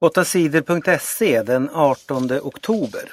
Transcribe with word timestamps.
8 0.00 0.24
sidor.se 0.24 1.42
den 1.42 1.70
18 1.72 2.32
oktober. 2.42 3.12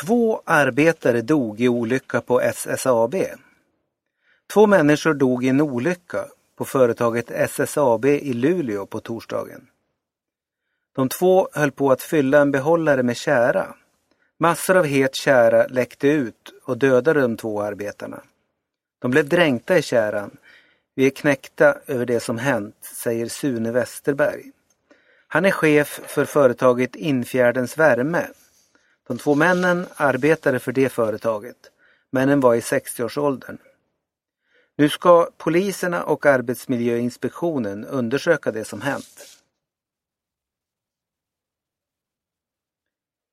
Två 0.00 0.42
arbetare 0.44 1.20
dog 1.20 1.60
i 1.60 1.68
olycka 1.68 2.20
på 2.20 2.40
SSAB. 2.40 3.14
Två 4.52 4.66
människor 4.66 5.14
dog 5.14 5.44
i 5.44 5.48
en 5.48 5.60
olycka 5.60 6.26
på 6.56 6.64
företaget 6.64 7.30
SSAB 7.30 8.04
i 8.04 8.32
Luleå 8.32 8.86
på 8.86 9.00
torsdagen. 9.00 9.66
De 10.94 11.08
två 11.08 11.48
höll 11.52 11.70
på 11.70 11.90
att 11.92 12.02
fylla 12.02 12.40
en 12.40 12.50
behållare 12.50 13.02
med 13.02 13.16
kära. 13.16 13.74
Massor 14.38 14.76
av 14.76 14.84
het 14.84 15.14
kära 15.14 15.66
läckte 15.66 16.08
ut 16.08 16.52
och 16.64 16.78
dödade 16.78 17.20
de 17.20 17.36
två 17.36 17.62
arbetarna. 17.62 18.22
De 18.98 19.10
blev 19.10 19.28
dränkta 19.28 19.78
i 19.78 19.82
käran. 19.82 20.36
Vi 20.94 21.06
är 21.06 21.10
knäckta 21.10 21.74
över 21.86 22.06
det 22.06 22.20
som 22.20 22.38
hänt, 22.38 22.76
säger 22.82 23.28
Sune 23.28 23.72
Westerberg. 23.72 24.52
Han 25.30 25.44
är 25.44 25.50
chef 25.50 26.00
för 26.06 26.24
företaget 26.24 26.96
Infjärdens 26.96 27.78
Värme. 27.78 28.26
De 29.08 29.18
två 29.18 29.34
männen 29.34 29.86
arbetade 29.96 30.58
för 30.58 30.72
det 30.72 30.88
företaget. 30.88 31.56
Männen 32.10 32.40
var 32.40 32.54
i 32.54 32.60
60-årsåldern. 32.60 33.58
Nu 34.76 34.88
ska 34.88 35.30
poliserna 35.36 36.02
och 36.04 36.26
Arbetsmiljöinspektionen 36.26 37.84
undersöka 37.84 38.52
det 38.52 38.64
som 38.64 38.80
hänt. 38.80 39.38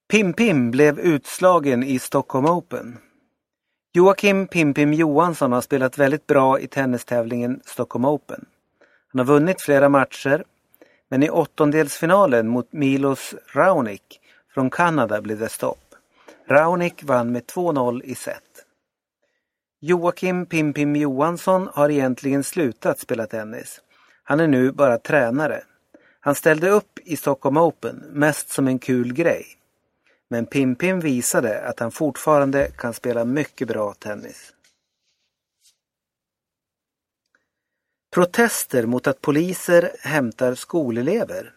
Pim 0.10 0.34
Pim 0.34 0.72
blev 0.72 1.00
utslagen 1.00 1.84
i 1.84 2.00
Stockholm 2.00 2.46
Open. 2.46 2.98
Joakim 3.94 4.48
Pim 4.48 4.74
Pim 4.74 4.94
Johansson 4.94 5.52
har 5.52 5.62
spelat 5.62 5.98
väldigt 5.98 6.28
bra 6.28 6.60
i 6.60 6.68
tennistävlingen 6.68 7.62
Stockholm 7.66 8.06
Open. 8.06 8.46
Han 9.08 9.20
har 9.20 9.26
vunnit 9.26 9.62
flera 9.62 9.90
matcher, 9.90 10.44
men 11.10 11.24
i 11.24 11.30
åttondelsfinalen 11.30 12.48
mot 12.48 12.74
Milos 12.74 13.36
Raonic 13.54 14.02
från 14.54 14.70
Kanada 14.70 15.22
blev 15.22 15.40
det 15.40 15.50
stopp. 15.50 15.96
Raonic 16.48 16.94
vann 17.04 17.32
med 17.32 17.44
2-0 17.44 18.02
i 18.04 18.16
set. 18.16 18.66
Joakim 19.82 20.46
Pimpim 20.46 20.96
Johansson 20.96 21.70
har 21.74 21.90
egentligen 21.90 22.44
slutat 22.44 23.00
spela 23.00 23.28
tennis. 23.28 23.82
Han 24.24 24.40
är 24.40 24.48
nu 24.48 24.72
bara 24.72 24.98
tränare. 24.98 25.64
Han 26.20 26.36
ställde 26.36 26.70
upp 26.70 27.00
i 27.04 27.18
Stockholm 27.18 27.58
Open 27.58 28.04
mest 28.12 28.50
som 28.50 28.68
en 28.68 28.80
kul 28.80 29.14
grej. 29.14 29.46
Men 30.30 30.46
Pimpim 30.46 31.00
visade 31.00 31.62
att 31.68 31.80
han 31.80 31.92
fortfarande 31.92 32.72
kan 32.78 32.94
spela 32.94 33.26
mycket 33.26 33.68
bra 33.68 33.94
tennis. 33.94 34.55
Protester 38.16 38.86
mot 38.86 39.08
att 39.08 39.22
poliser 39.22 39.92
hämtar 40.00 40.56
skolelever. 40.56 41.54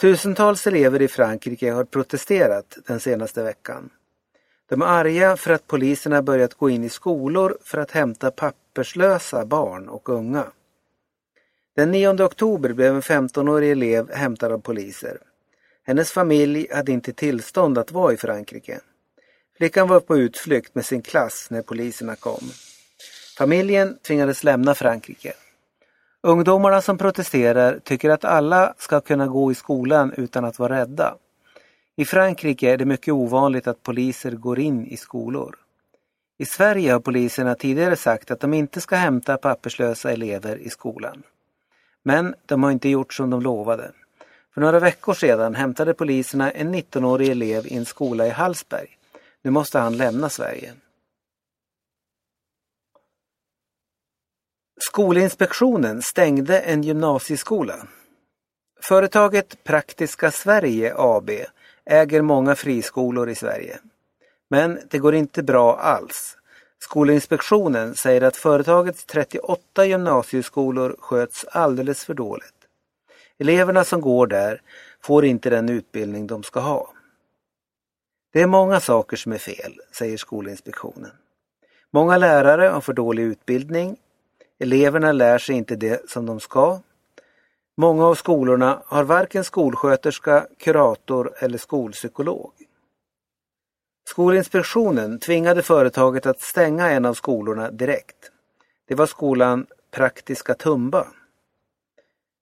Tusentals 0.00 0.66
elever 0.66 1.02
i 1.02 1.08
Frankrike 1.08 1.70
har 1.70 1.84
protesterat 1.84 2.78
den 2.86 3.00
senaste 3.00 3.42
veckan. 3.42 3.90
De 4.68 4.82
är 4.82 4.86
arga 4.86 5.36
för 5.36 5.52
att 5.52 5.66
poliserna 5.66 6.22
börjat 6.22 6.54
gå 6.54 6.70
in 6.70 6.84
i 6.84 6.88
skolor 6.88 7.58
för 7.64 7.78
att 7.78 7.90
hämta 7.90 8.30
papperslösa 8.30 9.44
barn 9.44 9.88
och 9.88 10.08
unga. 10.08 10.46
Den 11.76 11.90
9 11.90 12.24
oktober 12.24 12.72
blev 12.72 12.94
en 12.94 13.02
15-årig 13.02 13.70
elev 13.70 14.12
hämtad 14.12 14.52
av 14.52 14.58
poliser. 14.58 15.18
Hennes 15.86 16.10
familj 16.10 16.66
hade 16.72 16.92
inte 16.92 17.12
tillstånd 17.12 17.78
att 17.78 17.92
vara 17.92 18.12
i 18.12 18.16
Frankrike. 18.16 18.80
Flickan 19.56 19.88
var 19.88 20.00
på 20.00 20.16
utflykt 20.16 20.74
med 20.74 20.86
sin 20.86 21.02
klass 21.02 21.46
när 21.50 21.62
poliserna 21.62 22.16
kom. 22.16 22.50
Familjen 23.38 23.98
tvingades 23.98 24.44
lämna 24.44 24.74
Frankrike. 24.74 25.34
Ungdomarna 26.26 26.80
som 26.80 26.98
protesterar 26.98 27.78
tycker 27.78 28.10
att 28.10 28.24
alla 28.24 28.74
ska 28.78 29.00
kunna 29.00 29.26
gå 29.26 29.52
i 29.52 29.54
skolan 29.54 30.12
utan 30.16 30.44
att 30.44 30.58
vara 30.58 30.78
rädda. 30.78 31.14
I 31.96 32.04
Frankrike 32.04 32.72
är 32.72 32.76
det 32.76 32.84
mycket 32.84 33.14
ovanligt 33.14 33.66
att 33.66 33.82
poliser 33.82 34.30
går 34.30 34.58
in 34.58 34.86
i 34.86 34.96
skolor. 34.96 35.56
I 36.38 36.44
Sverige 36.44 36.92
har 36.92 37.00
poliserna 37.00 37.54
tidigare 37.54 37.96
sagt 37.96 38.30
att 38.30 38.40
de 38.40 38.54
inte 38.54 38.80
ska 38.80 38.96
hämta 38.96 39.36
papperslösa 39.36 40.12
elever 40.12 40.56
i 40.56 40.70
skolan. 40.70 41.22
Men 42.02 42.34
de 42.46 42.62
har 42.62 42.70
inte 42.70 42.88
gjort 42.88 43.14
som 43.14 43.30
de 43.30 43.42
lovade. 43.42 43.90
För 44.54 44.60
några 44.60 44.80
veckor 44.80 45.14
sedan 45.14 45.54
hämtade 45.54 45.94
poliserna 45.94 46.50
en 46.50 46.74
19-årig 46.74 47.28
elev 47.28 47.66
i 47.66 47.76
en 47.76 47.84
skola 47.84 48.26
i 48.26 48.30
Hallsberg. 48.30 48.88
Nu 49.42 49.50
måste 49.50 49.78
han 49.78 49.96
lämna 49.96 50.28
Sverige. 50.28 50.72
Skolinspektionen 54.94 56.02
stängde 56.02 56.58
en 56.58 56.82
gymnasieskola. 56.82 57.86
Företaget 58.82 59.64
Praktiska 59.64 60.30
Sverige 60.30 60.94
AB 60.96 61.30
äger 61.84 62.22
många 62.22 62.54
friskolor 62.54 63.30
i 63.30 63.34
Sverige. 63.34 63.78
Men 64.50 64.78
det 64.90 64.98
går 64.98 65.14
inte 65.14 65.42
bra 65.42 65.76
alls. 65.76 66.36
Skolinspektionen 66.78 67.94
säger 67.94 68.22
att 68.22 68.36
företagets 68.36 69.04
38 69.04 69.84
gymnasieskolor 69.84 70.96
sköts 70.98 71.44
alldeles 71.44 72.04
för 72.04 72.14
dåligt. 72.14 72.54
Eleverna 73.38 73.84
som 73.84 74.00
går 74.00 74.26
där 74.26 74.60
får 75.02 75.24
inte 75.24 75.50
den 75.50 75.68
utbildning 75.68 76.26
de 76.26 76.42
ska 76.42 76.60
ha. 76.60 76.92
Det 78.32 78.40
är 78.40 78.46
många 78.46 78.80
saker 78.80 79.16
som 79.16 79.32
är 79.32 79.38
fel, 79.38 79.80
säger 79.92 80.16
Skolinspektionen. 80.16 81.10
Många 81.90 82.18
lärare 82.18 82.66
har 82.66 82.80
för 82.80 82.92
dålig 82.92 83.22
utbildning. 83.22 83.96
Eleverna 84.58 85.12
lär 85.12 85.38
sig 85.38 85.56
inte 85.56 85.76
det 85.76 86.10
som 86.10 86.26
de 86.26 86.40
ska. 86.40 86.80
Många 87.76 88.06
av 88.06 88.14
skolorna 88.14 88.82
har 88.86 89.04
varken 89.04 89.44
skolsköterska, 89.44 90.46
kurator 90.58 91.34
eller 91.38 91.58
skolpsykolog. 91.58 92.52
Skolinspektionen 94.08 95.18
tvingade 95.18 95.62
företaget 95.62 96.26
att 96.26 96.40
stänga 96.40 96.90
en 96.90 97.04
av 97.04 97.14
skolorna 97.14 97.70
direkt. 97.70 98.30
Det 98.88 98.94
var 98.94 99.06
skolan 99.06 99.66
Praktiska 99.90 100.54
Tumba. 100.54 101.06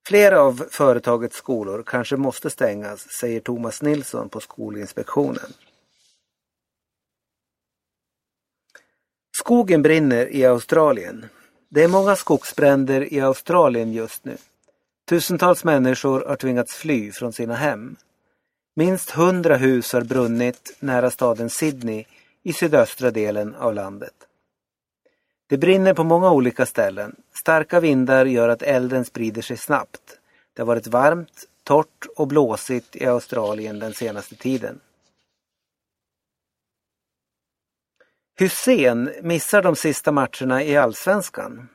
Flera 0.06 0.40
av 0.40 0.66
företagets 0.70 1.36
skolor 1.36 1.82
kanske 1.86 2.16
måste 2.16 2.50
stängas, 2.50 3.00
säger 3.00 3.40
Thomas 3.40 3.82
Nilsson 3.82 4.28
på 4.28 4.40
Skolinspektionen. 4.40 5.52
Skogen 9.36 9.82
brinner 9.82 10.34
i 10.34 10.44
Australien. 10.44 11.26
Det 11.74 11.82
är 11.82 11.88
många 11.88 12.16
skogsbränder 12.16 13.12
i 13.12 13.20
Australien 13.20 13.92
just 13.92 14.24
nu. 14.24 14.36
Tusentals 15.08 15.64
människor 15.64 16.24
har 16.28 16.36
tvingats 16.36 16.74
fly 16.74 17.12
från 17.12 17.32
sina 17.32 17.54
hem. 17.54 17.96
Minst 18.76 19.10
hundra 19.10 19.56
hus 19.56 19.92
har 19.92 20.02
brunnit 20.02 20.76
nära 20.80 21.10
staden 21.10 21.50
Sydney 21.50 22.04
i 22.42 22.52
sydöstra 22.52 23.10
delen 23.10 23.54
av 23.54 23.74
landet. 23.74 24.14
Det 25.48 25.56
brinner 25.58 25.94
på 25.94 26.04
många 26.04 26.30
olika 26.30 26.66
ställen. 26.66 27.16
Starka 27.34 27.80
vindar 27.80 28.24
gör 28.26 28.48
att 28.48 28.62
elden 28.62 29.04
sprider 29.04 29.42
sig 29.42 29.56
snabbt. 29.56 30.18
Det 30.54 30.62
har 30.62 30.66
varit 30.66 30.86
varmt, 30.86 31.44
torrt 31.64 32.06
och 32.16 32.28
blåsigt 32.28 32.96
i 32.96 33.06
Australien 33.06 33.78
den 33.78 33.94
senaste 33.94 34.34
tiden. 34.34 34.80
Hussein 38.38 39.12
missar 39.22 39.62
de 39.62 39.76
sista 39.76 40.12
matcherna 40.12 40.62
i 40.62 40.76
Allsvenskan. 40.76 41.68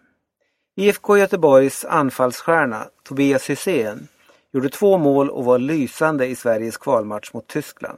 IFK 0.75 1.17
Göteborgs 1.17 1.85
anfallsstjärna 1.85 2.89
Tobias 3.03 3.49
Hysén 3.49 4.07
gjorde 4.53 4.69
två 4.69 4.97
mål 4.97 5.29
och 5.29 5.45
var 5.45 5.59
lysande 5.59 6.25
i 6.25 6.35
Sveriges 6.35 6.77
kvalmatch 6.77 7.33
mot 7.33 7.47
Tyskland. 7.47 7.97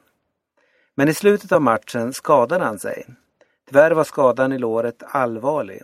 Men 0.96 1.10
i 1.10 1.14
slutet 1.14 1.52
av 1.52 1.62
matchen 1.62 2.14
skadade 2.14 2.66
han 2.66 2.80
sig. 2.80 3.06
Tyvärr 3.68 3.92
var 3.92 4.04
skadan 4.04 4.54
i 4.54 4.58
låret 4.58 5.04
allvarlig. 5.08 5.82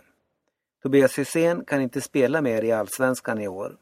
Tobias 0.82 1.18
Hysén 1.18 1.64
kan 1.64 1.80
inte 1.80 2.00
spela 2.00 2.40
mer 2.40 2.62
i 2.62 2.72
Allsvenskan 2.72 3.40
i 3.40 3.48
år. 3.48 3.76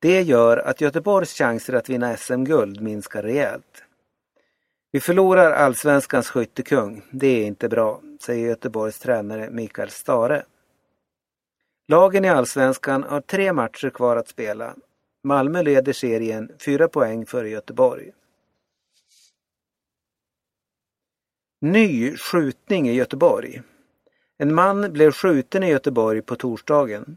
Det 0.00 0.22
gör 0.22 0.56
att 0.56 0.80
Göteborgs 0.80 1.34
chanser 1.38 1.72
att 1.72 1.88
vinna 1.88 2.16
SM-guld 2.16 2.80
minskar 2.80 3.22
rejält. 3.22 3.84
Vi 4.90 5.00
förlorar 5.00 5.52
Allsvenskans 5.52 6.28
skyttekung. 6.28 7.02
Det 7.10 7.26
är 7.26 7.46
inte 7.46 7.68
bra, 7.68 8.02
säger 8.20 8.48
Göteborgs 8.48 8.98
tränare 8.98 9.50
Mikael 9.50 9.90
Stare. 9.90 10.44
Lagen 11.88 12.24
i 12.24 12.28
Allsvenskan 12.28 13.02
har 13.02 13.20
tre 13.20 13.52
matcher 13.52 13.90
kvar 13.90 14.16
att 14.16 14.28
spela. 14.28 14.76
Malmö 15.22 15.62
leder 15.62 15.92
serien 15.92 16.52
fyra 16.58 16.88
poäng 16.88 17.26
före 17.26 17.48
Göteborg. 17.48 18.10
Ny 21.60 22.16
skjutning 22.16 22.88
i 22.88 22.92
Göteborg. 22.92 23.62
En 24.38 24.54
man 24.54 24.92
blev 24.92 25.12
skjuten 25.12 25.62
i 25.62 25.70
Göteborg 25.70 26.22
på 26.22 26.36
torsdagen. 26.36 27.16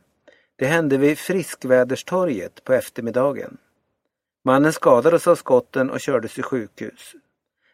Det 0.55 0.65
hände 0.65 0.97
vid 0.97 1.17
Friskväderstorget 1.17 2.63
på 2.63 2.73
eftermiddagen. 2.73 3.57
Mannen 4.43 4.73
skadades 4.73 5.27
av 5.27 5.35
skotten 5.35 5.89
och 5.89 5.99
kördes 5.99 6.33
till 6.33 6.43
sjukhus. 6.43 7.15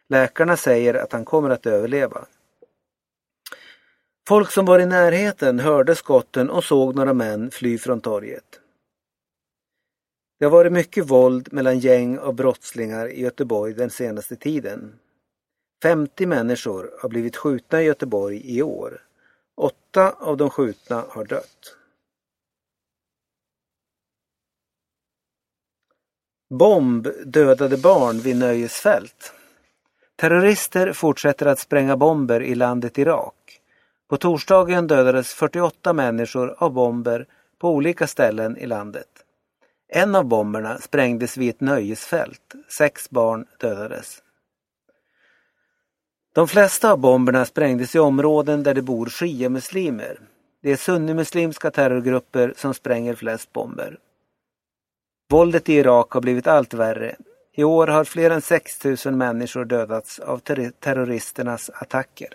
Läkarna 0.08 0.56
säger 0.56 0.94
att 0.94 1.12
han 1.12 1.24
kommer 1.24 1.50
att 1.50 1.66
överleva. 1.66 2.26
Folk 4.28 4.52
som 4.52 4.64
var 4.64 4.78
i 4.78 4.86
närheten 4.86 5.58
hörde 5.58 5.94
skotten 5.94 6.50
och 6.50 6.64
såg 6.64 6.94
några 6.94 7.14
män 7.14 7.50
fly 7.50 7.78
från 7.78 8.00
torget. 8.00 8.60
Det 10.38 10.44
har 10.44 10.52
varit 10.52 10.72
mycket 10.72 11.10
våld 11.10 11.52
mellan 11.52 11.78
gäng 11.78 12.18
och 12.18 12.34
brottslingar 12.34 13.08
i 13.08 13.20
Göteborg 13.20 13.74
den 13.74 13.90
senaste 13.90 14.36
tiden. 14.36 14.98
50 15.82 16.26
människor 16.26 16.90
har 17.00 17.08
blivit 17.08 17.36
skjutna 17.36 17.82
i 17.82 17.84
Göteborg 17.84 18.56
i 18.56 18.62
år. 18.62 19.04
Åtta 19.54 20.10
av 20.10 20.36
de 20.36 20.50
skjutna 20.50 21.04
har 21.08 21.24
dött. 21.24 21.76
Bomb 26.50 27.08
dödade 27.24 27.76
barn 27.76 28.18
vid 28.18 28.36
nöjesfält. 28.36 29.34
Terrorister 30.20 30.92
fortsätter 30.92 31.46
att 31.46 31.58
spränga 31.58 31.96
bomber 31.96 32.42
i 32.42 32.54
landet 32.54 32.98
Irak. 32.98 33.60
På 34.08 34.16
torsdagen 34.16 34.86
dödades 34.86 35.32
48 35.32 35.92
människor 35.92 36.54
av 36.58 36.72
bomber 36.72 37.26
på 37.58 37.70
olika 37.70 38.06
ställen 38.06 38.56
i 38.56 38.66
landet. 38.66 39.08
En 39.88 40.14
av 40.14 40.24
bomberna 40.24 40.78
sprängdes 40.78 41.36
vid 41.36 41.50
ett 41.50 41.60
nöjesfält. 41.60 42.54
Sex 42.68 43.10
barn 43.10 43.46
dödades. 43.60 44.22
De 46.34 46.48
flesta 46.48 46.92
av 46.92 46.98
bomberna 46.98 47.44
sprängdes 47.44 47.94
i 47.94 47.98
områden 47.98 48.62
där 48.62 48.74
det 48.74 48.82
bor 48.82 49.06
shia-muslimer. 49.06 50.20
Det 50.62 50.70
är 50.70 50.76
sunnimuslimska 50.76 51.70
terrorgrupper 51.70 52.54
som 52.56 52.74
spränger 52.74 53.14
flest 53.14 53.52
bomber. 53.52 53.98
Våldet 55.30 55.68
i 55.68 55.74
Irak 55.74 56.10
har 56.10 56.20
blivit 56.20 56.46
allt 56.46 56.74
värre. 56.74 57.16
I 57.58 57.64
år 57.64 57.86
har 57.86 58.04
fler 58.04 58.30
än 58.30 58.40
6 58.42 58.84
000 58.84 59.14
människor 59.14 59.64
dödats 59.64 60.18
av 60.18 60.38
ter 60.38 60.70
terroristernas 60.80 61.70
attacker. 61.74 62.28